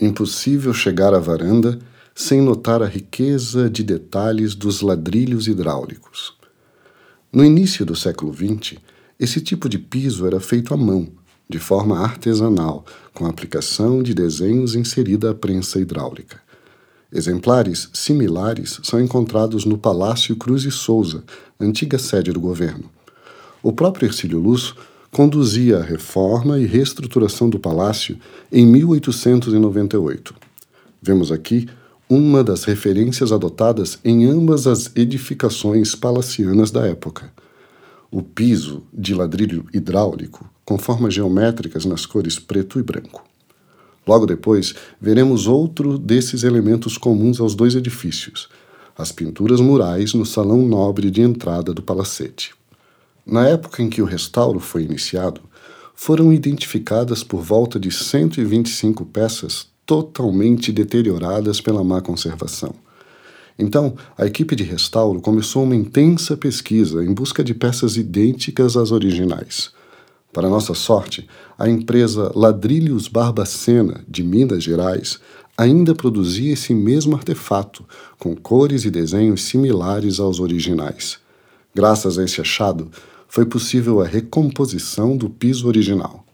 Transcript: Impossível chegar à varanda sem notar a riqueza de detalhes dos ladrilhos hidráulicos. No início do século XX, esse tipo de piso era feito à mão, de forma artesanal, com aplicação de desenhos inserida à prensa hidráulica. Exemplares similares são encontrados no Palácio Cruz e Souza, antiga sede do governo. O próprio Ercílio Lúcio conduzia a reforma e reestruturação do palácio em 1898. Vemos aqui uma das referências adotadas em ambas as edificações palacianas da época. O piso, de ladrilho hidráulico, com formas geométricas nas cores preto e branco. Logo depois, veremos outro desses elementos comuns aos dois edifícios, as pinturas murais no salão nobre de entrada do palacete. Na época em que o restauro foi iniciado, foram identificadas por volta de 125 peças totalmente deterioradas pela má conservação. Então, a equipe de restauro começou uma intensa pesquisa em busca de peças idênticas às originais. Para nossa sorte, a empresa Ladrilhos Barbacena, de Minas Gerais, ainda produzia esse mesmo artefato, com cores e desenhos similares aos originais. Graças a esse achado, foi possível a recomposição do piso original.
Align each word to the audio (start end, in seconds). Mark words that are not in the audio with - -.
Impossível 0.00 0.72
chegar 0.72 1.12
à 1.12 1.18
varanda 1.18 1.78
sem 2.14 2.40
notar 2.40 2.82
a 2.82 2.86
riqueza 2.86 3.68
de 3.68 3.82
detalhes 3.82 4.54
dos 4.54 4.80
ladrilhos 4.80 5.46
hidráulicos. 5.46 6.34
No 7.30 7.44
início 7.44 7.84
do 7.84 7.94
século 7.94 8.32
XX, 8.32 8.78
esse 9.18 9.40
tipo 9.40 9.68
de 9.68 9.78
piso 9.78 10.26
era 10.26 10.40
feito 10.40 10.72
à 10.72 10.76
mão, 10.76 11.08
de 11.48 11.58
forma 11.58 11.98
artesanal, 11.98 12.84
com 13.12 13.26
aplicação 13.26 14.02
de 14.02 14.14
desenhos 14.14 14.74
inserida 14.74 15.32
à 15.32 15.34
prensa 15.34 15.78
hidráulica. 15.78 16.40
Exemplares 17.12 17.90
similares 17.92 18.80
são 18.82 19.00
encontrados 19.00 19.64
no 19.66 19.76
Palácio 19.76 20.34
Cruz 20.36 20.64
e 20.64 20.70
Souza, 20.70 21.24
antiga 21.60 21.98
sede 21.98 22.32
do 22.32 22.40
governo. 22.40 22.90
O 23.62 23.72
próprio 23.72 24.06
Ercílio 24.06 24.38
Lúcio 24.38 24.74
conduzia 25.10 25.78
a 25.78 25.82
reforma 25.82 26.58
e 26.58 26.66
reestruturação 26.66 27.50
do 27.50 27.58
palácio 27.58 28.16
em 28.50 28.64
1898. 28.66 30.34
Vemos 31.02 31.32
aqui 31.32 31.66
uma 32.08 32.42
das 32.42 32.64
referências 32.64 33.32
adotadas 33.32 33.98
em 34.04 34.24
ambas 34.26 34.66
as 34.66 34.90
edificações 34.94 35.94
palacianas 35.94 36.70
da 36.70 36.86
época. 36.86 37.32
O 38.10 38.22
piso, 38.22 38.82
de 38.92 39.14
ladrilho 39.14 39.64
hidráulico, 39.72 40.48
com 40.64 40.76
formas 40.76 41.14
geométricas 41.14 41.84
nas 41.84 42.04
cores 42.06 42.38
preto 42.38 42.78
e 42.78 42.82
branco. 42.82 43.24
Logo 44.06 44.26
depois, 44.26 44.74
veremos 45.00 45.46
outro 45.46 45.98
desses 45.98 46.42
elementos 46.42 46.98
comuns 46.98 47.40
aos 47.40 47.54
dois 47.54 47.74
edifícios, 47.74 48.48
as 48.96 49.12
pinturas 49.12 49.60
murais 49.60 50.14
no 50.14 50.26
salão 50.26 50.66
nobre 50.66 51.10
de 51.10 51.20
entrada 51.20 51.72
do 51.72 51.82
palacete. 51.82 52.59
Na 53.24 53.46
época 53.46 53.82
em 53.82 53.90
que 53.90 54.02
o 54.02 54.06
restauro 54.06 54.58
foi 54.60 54.82
iniciado, 54.82 55.40
foram 55.94 56.32
identificadas 56.32 57.22
por 57.22 57.42
volta 57.42 57.78
de 57.78 57.90
125 57.90 59.04
peças 59.04 59.68
totalmente 59.84 60.72
deterioradas 60.72 61.60
pela 61.60 61.84
má 61.84 62.00
conservação. 62.00 62.74
Então, 63.58 63.94
a 64.16 64.24
equipe 64.24 64.56
de 64.56 64.64
restauro 64.64 65.20
começou 65.20 65.64
uma 65.64 65.76
intensa 65.76 66.36
pesquisa 66.36 67.04
em 67.04 67.12
busca 67.12 67.44
de 67.44 67.52
peças 67.52 67.96
idênticas 67.96 68.76
às 68.76 68.90
originais. 68.90 69.70
Para 70.32 70.48
nossa 70.48 70.74
sorte, 70.74 71.28
a 71.58 71.68
empresa 71.68 72.32
Ladrilhos 72.34 73.08
Barbacena, 73.08 74.02
de 74.08 74.22
Minas 74.22 74.62
Gerais, 74.62 75.18
ainda 75.58 75.94
produzia 75.94 76.54
esse 76.54 76.72
mesmo 76.72 77.14
artefato, 77.14 77.84
com 78.18 78.34
cores 78.34 78.86
e 78.86 78.90
desenhos 78.90 79.42
similares 79.42 80.18
aos 80.18 80.40
originais. 80.40 81.18
Graças 81.74 82.18
a 82.18 82.24
esse 82.24 82.40
achado, 82.40 82.90
foi 83.28 83.46
possível 83.46 84.00
a 84.00 84.06
recomposição 84.06 85.16
do 85.16 85.30
piso 85.30 85.68
original. 85.68 86.24